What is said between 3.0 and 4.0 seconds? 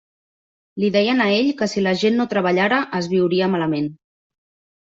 es viuria malament.